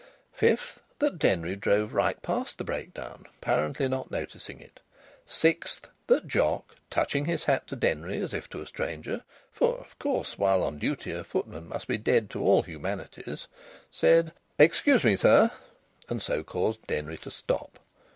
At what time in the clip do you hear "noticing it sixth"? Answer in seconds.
4.09-5.87